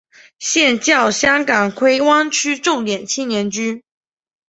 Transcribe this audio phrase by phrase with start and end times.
[0.39, 3.83] 现教香港荃湾区重点青年军。